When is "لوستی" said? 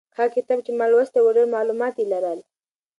0.91-1.19